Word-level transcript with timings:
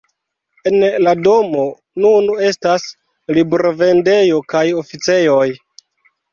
En 0.69 0.77
la 1.07 1.13
domo 1.27 1.65
nun 2.07 2.33
estas 2.49 2.89
librovendejo 3.37 4.43
kaj 4.57 4.65
oficejoj. 4.83 5.49